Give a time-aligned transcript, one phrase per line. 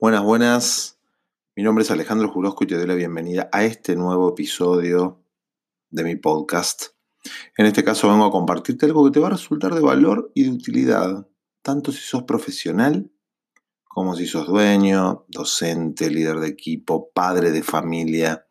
[0.00, 0.98] Buenas, buenas.
[1.54, 5.22] Mi nombre es Alejandro Jurosco y te doy la bienvenida a este nuevo episodio
[5.88, 6.86] de mi podcast.
[7.56, 10.42] En este caso vengo a compartirte algo que te va a resultar de valor y
[10.42, 11.28] de utilidad,
[11.62, 13.08] tanto si sos profesional
[13.84, 18.48] como si sos dueño, docente, líder de equipo, padre de familia,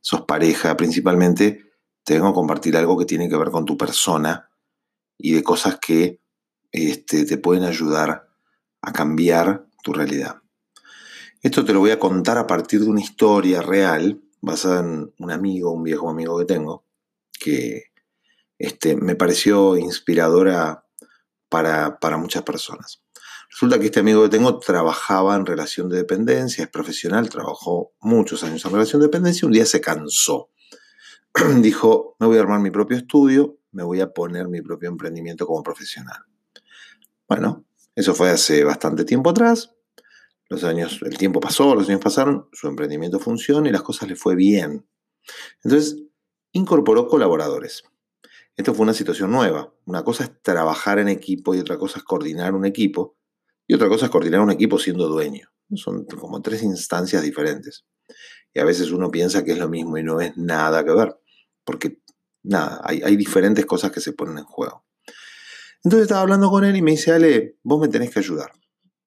[0.00, 1.72] sos pareja, principalmente
[2.04, 4.50] te vengo a compartir algo que tiene que ver con tu persona
[5.18, 6.22] y de cosas que
[6.72, 8.30] este, te pueden ayudar
[8.80, 10.40] a cambiar tu realidad.
[11.42, 15.30] Esto te lo voy a contar a partir de una historia real, basada en un
[15.30, 16.84] amigo, un viejo amigo que tengo,
[17.38, 17.92] que
[18.58, 20.84] este, me pareció inspiradora
[21.48, 23.02] para, para muchas personas.
[23.50, 28.42] Resulta que este amigo que tengo trabajaba en relación de dependencia, es profesional, trabajó muchos
[28.42, 30.50] años en relación de dependencia un día se cansó.
[31.60, 35.46] Dijo, me voy a armar mi propio estudio, me voy a poner mi propio emprendimiento
[35.46, 36.24] como profesional.
[37.28, 39.75] Bueno, eso fue hace bastante tiempo atrás,
[40.48, 44.16] los años, el tiempo pasó, los años pasaron, su emprendimiento funcionó y las cosas le
[44.16, 44.86] fue bien.
[45.64, 46.02] Entonces,
[46.52, 47.82] incorporó colaboradores.
[48.56, 49.74] Esto fue una situación nueva.
[49.84, 53.16] Una cosa es trabajar en equipo y otra cosa es coordinar un equipo.
[53.66, 55.50] Y otra cosa es coordinar un equipo siendo dueño.
[55.74, 57.84] Son como tres instancias diferentes.
[58.54, 61.18] Y a veces uno piensa que es lo mismo y no es nada que ver.
[61.64, 62.00] Porque,
[62.44, 64.86] nada, hay, hay diferentes cosas que se ponen en juego.
[65.82, 68.52] Entonces estaba hablando con él y me dice, Ale, vos me tenés que ayudar.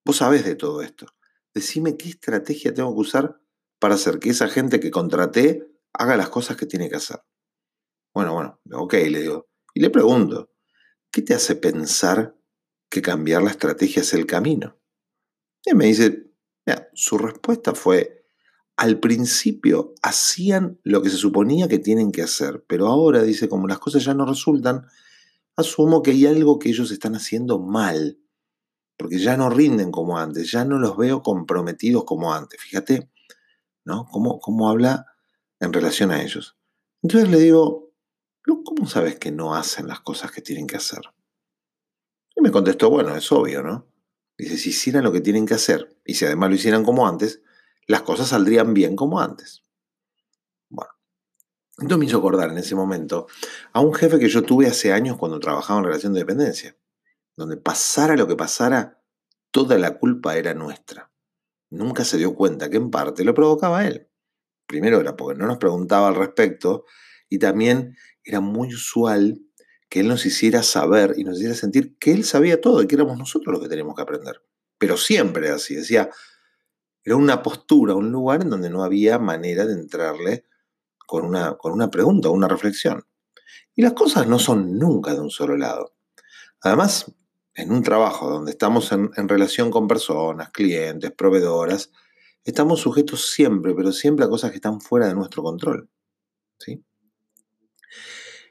[0.06, 1.08] Vos sabés de todo esto
[1.54, 3.42] decime qué estrategia tengo que usar
[3.80, 7.22] para hacer que esa gente que contraté haga las cosas que tiene que hacer.
[8.14, 9.50] Bueno, bueno, ok, le digo.
[9.74, 10.52] Y le pregunto,
[11.12, 12.36] ¿qué te hace pensar
[12.90, 14.80] que cambiar la estrategia es el camino?
[15.66, 16.30] Y me dice,
[16.94, 18.26] su respuesta fue,
[18.78, 23.68] al principio hacían lo que se suponía que tienen que hacer, pero ahora dice, como
[23.68, 24.86] las cosas ya no resultan,
[25.56, 28.20] asumo que hay algo que ellos están haciendo mal
[29.00, 32.60] porque ya no rinden como antes, ya no los veo comprometidos como antes.
[32.60, 33.10] Fíjate,
[33.86, 34.06] ¿no?
[34.12, 35.06] ¿Cómo, cómo habla
[35.62, 36.58] en relación a ellos?
[37.02, 37.94] Entonces le digo,
[38.66, 41.00] ¿cómo sabes que no hacen las cosas que tienen que hacer?
[42.36, 43.88] Y me contestó, bueno, es obvio, ¿no?
[44.38, 47.42] Dice, si hicieran lo que tienen que hacer y si además lo hicieran como antes,
[47.88, 49.64] las cosas saldrían bien como antes.
[50.68, 50.92] Bueno,
[51.78, 53.28] entonces me hizo acordar en ese momento
[53.72, 56.76] a un jefe que yo tuve hace años cuando trabajaba en relación de dependencia
[57.40, 59.02] donde pasara lo que pasara,
[59.50, 61.12] toda la culpa era nuestra.
[61.70, 64.10] Nunca se dio cuenta que en parte lo provocaba él.
[64.68, 66.86] Primero era porque no nos preguntaba al respecto
[67.30, 69.42] y también era muy usual
[69.90, 72.96] que él nos hiciera saber y nos hiciera sentir que él sabía todo y que
[72.96, 74.44] éramos nosotros los que teníamos que aprender.
[74.78, 76.10] Pero siempre así, decía,
[77.04, 80.46] era una postura, un lugar en donde no había manera de entrarle
[81.08, 83.06] con una, con una pregunta, una reflexión.
[83.74, 85.96] Y las cosas no son nunca de un solo lado.
[86.62, 87.12] Además,
[87.62, 91.92] en un trabajo donde estamos en, relación con personas, clientes, proveedoras,
[92.44, 95.90] estamos sujetos siempre, pero siempre a cosas que están fuera de nuestro control.
[96.58, 96.84] ¿sí?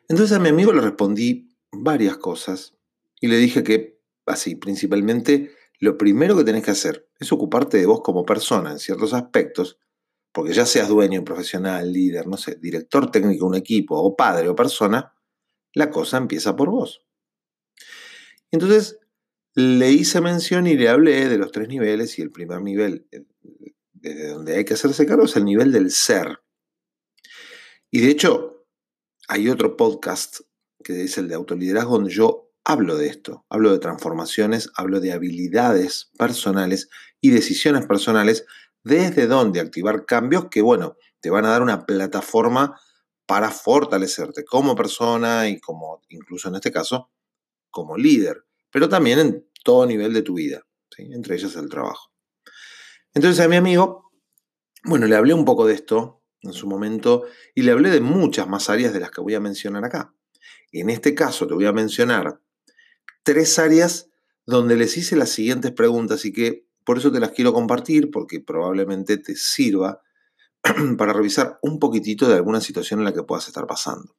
[0.08, 2.74] Entonces a mi amigo le respondí varias cosas
[3.20, 7.86] y le dije que, así, principalmente, lo primero que tenés que hacer es ocuparte de
[7.86, 9.78] vos como persona en ciertos aspectos,
[10.32, 14.48] porque ya seas dueño, profesional, líder, no sé, director técnico de un equipo o padre
[14.48, 15.14] o persona,
[15.72, 17.07] la cosa empieza por vos.
[18.50, 18.98] Entonces
[19.54, 23.24] le hice mención y le hablé de los tres niveles y el primer nivel, eh,
[23.92, 26.40] desde donde hay que hacerse cargo, es el nivel del ser.
[27.90, 28.66] Y de hecho,
[29.28, 30.40] hay otro podcast
[30.84, 35.12] que es el de autoliderazgo donde yo hablo de esto, hablo de transformaciones, hablo de
[35.12, 36.88] habilidades personales
[37.20, 38.44] y decisiones personales,
[38.84, 42.78] desde donde activar cambios que, bueno, te van a dar una plataforma
[43.26, 47.10] para fortalecerte como persona y como, incluso en este caso,
[47.70, 50.66] como líder, pero también en todo nivel de tu vida,
[50.98, 52.10] entre ellas el trabajo.
[53.14, 54.10] Entonces a mi amigo,
[54.84, 57.24] bueno, le hablé un poco de esto en su momento
[57.54, 60.14] y le hablé de muchas más áreas de las que voy a mencionar acá.
[60.72, 62.40] En este caso te voy a mencionar
[63.22, 64.10] tres áreas
[64.46, 68.40] donde les hice las siguientes preguntas y que por eso te las quiero compartir porque
[68.40, 70.00] probablemente te sirva
[70.96, 74.16] para revisar un poquitito de alguna situación en la que puedas estar pasando.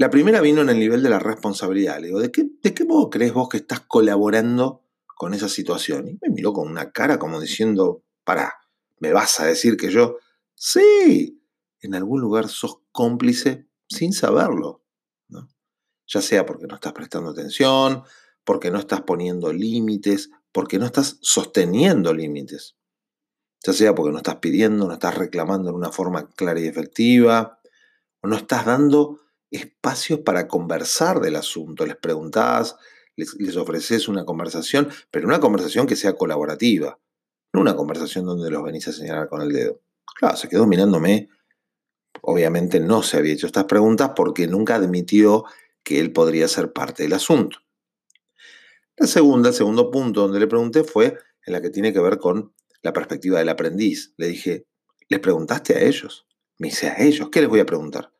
[0.00, 2.00] La primera vino en el nivel de la responsabilidad.
[2.00, 6.08] Le digo, ¿de qué, ¿de qué modo crees vos que estás colaborando con esa situación?
[6.08, 8.54] Y me miró con una cara como diciendo, para,
[8.98, 10.16] ¿me vas a decir que yo?
[10.54, 11.44] Sí,
[11.82, 14.82] en algún lugar sos cómplice sin saberlo.
[15.28, 15.50] ¿no?
[16.06, 18.02] Ya sea porque no estás prestando atención,
[18.42, 22.74] porque no estás poniendo límites, porque no estás sosteniendo límites.
[23.62, 27.60] Ya sea porque no estás pidiendo, no estás reclamando en una forma clara y efectiva,
[28.22, 29.20] o no estás dando
[29.50, 31.86] espacios para conversar del asunto.
[31.86, 32.76] Les preguntás,
[33.16, 36.98] les, ofreces una conversación, pero una conversación que sea colaborativa.
[37.52, 39.80] No una conversación donde los venís a señalar con el dedo.
[40.16, 41.28] Claro, se quedó mirándome.
[42.22, 45.44] Obviamente no se había hecho estas preguntas porque nunca admitió
[45.82, 47.58] que él podría ser parte del asunto.
[48.96, 51.16] La segunda, el segundo punto donde le pregunté fue
[51.46, 52.52] en la que tiene que ver con
[52.82, 54.12] la perspectiva del aprendiz.
[54.16, 54.66] Le dije,
[55.08, 56.26] ¿les preguntaste a ellos?
[56.58, 58.12] Me dice, a ellos, ¿qué les voy a preguntar?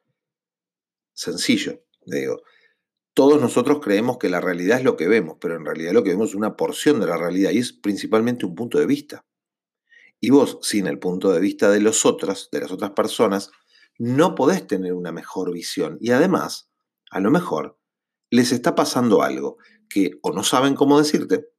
[1.21, 2.41] Sencillo, digo.
[3.13, 6.13] Todos nosotros creemos que la realidad es lo que vemos, pero en realidad lo que
[6.13, 9.27] vemos es una porción de la realidad y es principalmente un punto de vista.
[10.19, 13.51] Y vos, sin el punto de vista de los otros, de las otras personas,
[13.99, 15.99] no podés tener una mejor visión.
[16.01, 16.71] Y además,
[17.11, 17.79] a lo mejor,
[18.31, 19.59] les está pasando algo
[19.91, 21.51] que o no saben cómo decirte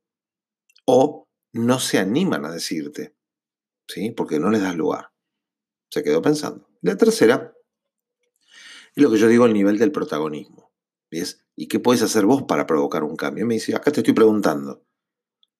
[0.85, 3.15] o no se animan a decirte,
[3.87, 4.09] ¿sí?
[4.09, 5.11] Porque no les das lugar.
[5.91, 6.67] Se quedó pensando.
[6.81, 7.53] La tercera
[8.95, 10.71] es lo que yo digo el nivel del protagonismo.
[11.55, 13.45] ¿Y qué puedes hacer vos para provocar un cambio?
[13.45, 14.85] me dice, acá te estoy preguntando.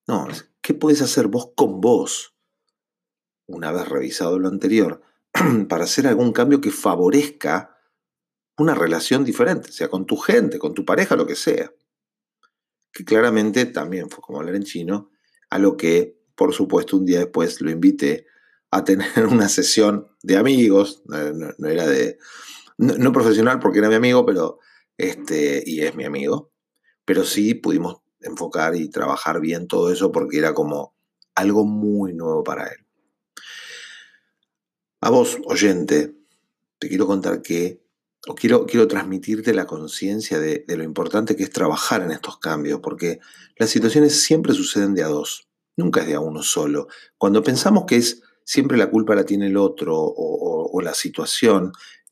[0.08, 0.28] No,
[0.62, 2.36] ¿qué puedes hacer vos con vos?
[3.48, 5.02] Una vez revisado lo anterior,
[5.70, 7.78] para hacer algún cambio que favorezca
[8.58, 11.72] una relación diferente, sea con tu gente, con tu pareja, lo que sea.
[12.94, 15.12] Que claramente también fue como hablar en chino,
[15.50, 18.26] a lo que, por supuesto, un día después lo invité
[18.70, 22.18] a tener una sesión de amigos, no, era de,
[22.82, 24.60] no, profesional porque era mi amigo, pero,
[24.98, 26.52] este, y es mi amigo,
[27.06, 30.96] pero sí pudimos enfocar y trabajar bien todo eso porque era como
[31.36, 32.86] algo muy nuevo para él.
[35.00, 36.16] A vos, oyente,
[36.78, 37.82] te quiero contar que,
[38.28, 42.38] o quiero, quiero transmitirte la conciencia de, de lo importante que es trabajar en estos
[42.38, 43.20] cambios, porque
[43.58, 46.88] las situaciones siempre suceden de a dos, nunca es de a uno solo.
[47.18, 51.72] Cuando pensamos que es siempre la culpa la tiene el otro o, la situación,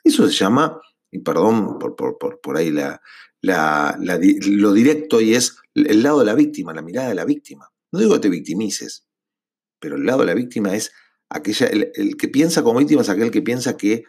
[0.09, 0.79] eso se llama,
[1.11, 3.01] y perdón por, ahí la,
[3.41, 7.71] lo directo y es el lado de la víctima, la mirada de la víctima.
[7.91, 9.07] No digo que te victimices,
[9.79, 10.91] pero el lado de la víctima es
[11.29, 14.03] aquella, el, que piensa como víctima es aquel que piensa que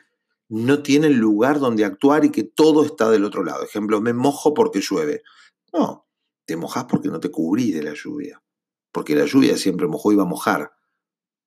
[0.48, 3.62] no tiene lugar donde actuar y que todo está del otro lado.
[3.62, 5.22] Ejemplo, me mojo porque llueve.
[5.72, 6.08] No,
[6.44, 8.42] te mojas porque no te cubrí de la lluvia.
[8.92, 10.72] Porque la lluvia siempre mojó y va a mojar.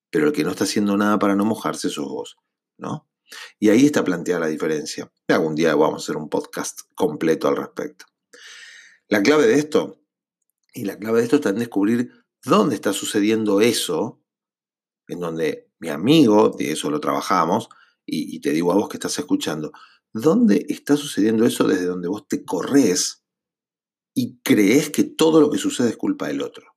[0.10, 2.38] Pero el que no está haciendo nada para no mojarse sos vos,
[2.78, 3.10] ¿no?
[3.60, 5.12] Y ahí está planteada la diferencia.
[5.28, 8.06] Algún día vamos a hacer un podcast completo al respecto.
[9.08, 10.02] La clave de esto,
[10.74, 12.12] y la clave de esto está en descubrir
[12.44, 14.24] dónde está sucediendo eso
[15.08, 17.70] en donde mi amigo, de eso lo trabajamos,
[18.06, 19.72] y, te digo a vos que estás escuchando,
[20.12, 23.24] ¿dónde está sucediendo eso desde donde vos te corres
[24.14, 26.76] y crees que todo lo que sucede es culpa del otro?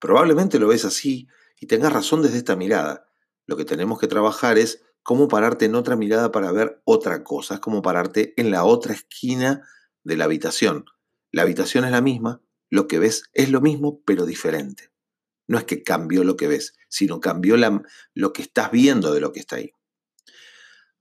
[0.00, 1.28] Probablemente lo ves así
[1.60, 3.06] y tengas razón desde esta mirada.
[3.46, 7.54] Lo que tenemos que trabajar es cómo pararte en otra mirada para ver otra cosa,
[7.54, 9.64] es como pararte en la otra esquina
[10.02, 10.84] de la habitación.
[11.30, 14.90] La habitación es la misma, lo que ves es lo mismo, pero diferente.
[15.46, 17.56] No es que cambió lo que ves, sino cambió
[18.14, 19.70] lo que estás viendo de lo que está ahí.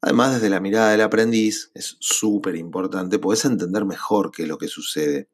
[0.02, 4.60] Además, desde la mirada del aprendiz, es súper importante, puedes entender mejor qué es lo
[4.60, 5.32] que sucede.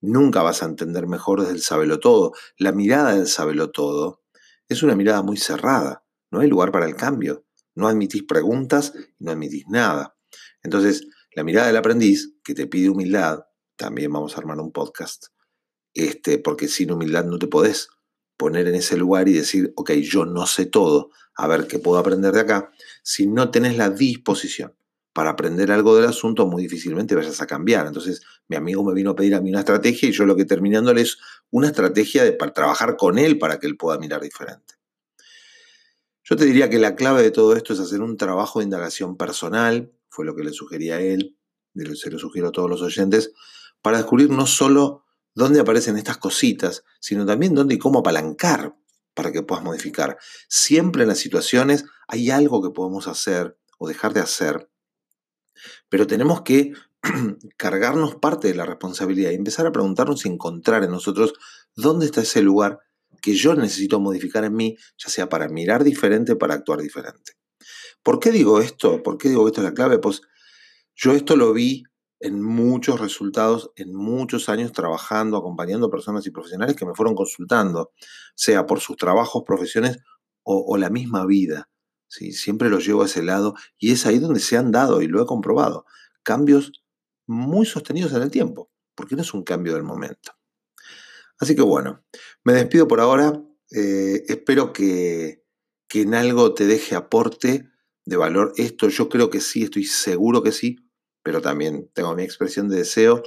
[0.00, 2.32] Nunca vas a entender mejor desde el sabelo todo.
[2.56, 4.22] La mirada del sabelo todo
[4.66, 6.06] es una mirada muy cerrada.
[6.30, 7.44] No hay lugar para el cambio.
[7.78, 10.16] No admitís preguntas no admitís nada.
[10.64, 13.44] Entonces, la mirada del aprendiz, que te pide humildad,
[13.76, 15.26] también vamos a armar un podcast,
[15.94, 17.88] este, porque sin humildad no te podés
[18.36, 21.98] poner en ese lugar y decir, ok, yo no sé todo, a ver qué puedo
[21.98, 22.72] aprender de acá,
[23.04, 24.74] si no tenés la disposición
[25.12, 27.86] para aprender algo del asunto, muy difícilmente vayas a cambiar.
[27.86, 30.44] Entonces, mi amigo me vino a pedir a mí una estrategia y yo lo que
[30.44, 31.18] terminándole es
[31.50, 34.77] una estrategia de, para trabajar con él para que él pueda mirar diferente.
[36.28, 39.16] Yo te diría que la clave de todo esto es hacer un trabajo de indagación
[39.16, 41.38] personal, fue lo que le sugería a él,
[41.94, 43.32] se lo sugiero a todos los oyentes,
[43.80, 48.76] para descubrir no solo dónde aparecen estas cositas, sino también dónde y cómo apalancar
[49.14, 50.18] para que puedas modificar.
[50.48, 54.68] Siempre en las situaciones hay algo que podemos hacer o dejar de hacer,
[55.88, 56.74] pero tenemos que
[57.56, 61.32] cargarnos parte de la responsabilidad y empezar a preguntarnos y encontrar en nosotros
[61.74, 62.80] dónde está ese lugar
[63.20, 67.32] que yo necesito modificar en mí, ya sea para mirar diferente, para actuar diferente.
[68.02, 69.02] ¿Por qué digo esto?
[69.02, 69.98] ¿Por qué digo que esto es la clave?
[69.98, 70.22] Pues
[70.94, 71.84] yo esto lo vi
[72.20, 77.92] en muchos resultados, en muchos años trabajando, acompañando personas y profesionales que me fueron consultando,
[78.34, 79.98] sea por sus trabajos, profesiones
[80.42, 81.68] o, la misma vida.
[82.08, 82.32] ¿sí?
[82.32, 85.22] Siempre los llevo a ese lado y es ahí donde se han dado, y lo
[85.22, 85.84] he comprobado,
[86.22, 86.72] cambios
[87.26, 90.37] muy sostenidos en el tiempo, porque no es un cambio del momento.
[91.38, 92.04] Así que bueno,
[92.44, 93.42] me despido por ahora.
[93.70, 95.44] Eh, espero que,
[95.88, 97.68] que en algo te deje aporte
[98.04, 98.88] de valor esto.
[98.88, 100.88] Yo creo que sí, estoy seguro que sí
[101.28, 103.22] pero también tengo mi expresión de deseo.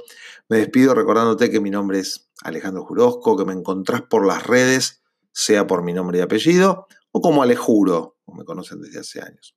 [0.48, 5.04] Me despido recordándote que mi nombre es Alejandro Jurosco, que me encontrás por las redes
[5.32, 9.56] sea por mi nombre y apellido, o como Alejuro, como me conocen desde hace años.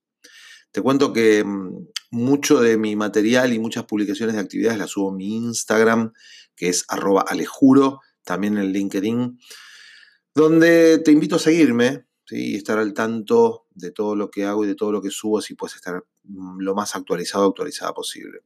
[0.71, 5.09] Te cuento que mm, mucho de mi material y muchas publicaciones de actividades las subo
[5.09, 6.13] en mi Instagram,
[6.55, 9.39] que es arroba alejuro, también en LinkedIn,
[10.33, 14.67] donde te invito a seguirme y estar al tanto de todo lo que hago y
[14.67, 18.39] de todo lo que subo, si puedes estar mm, lo más actualizado, actualizada posible.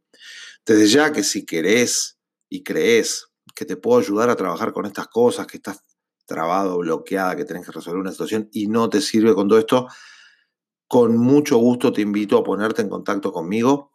[0.65, 2.19] Desde ya que si querés
[2.50, 5.83] y crees que te puedo ayudar a trabajar con estas cosas, que estás
[6.25, 9.88] trabado, bloqueada, que tenés que resolver una situación y no te sirve con todo esto,
[10.88, 13.91] con mucho gusto te invito a ponerte en contacto conmigo,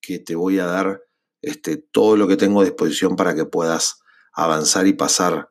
[0.00, 1.02] que te voy a dar
[1.42, 4.00] este, todo lo que tengo a disposición para que puedas
[4.36, 5.48] avanzar y pasar,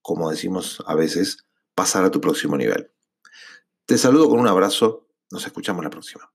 [0.00, 2.90] como decimos a veces, pasar a tu próximo nivel.
[3.84, 6.32] Te saludo con un abrazo, nos escuchamos la próxima.